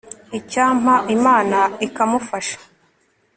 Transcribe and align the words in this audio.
icyampa 0.39 0.93
imana 1.15 1.59
ikamufasha 1.85 2.57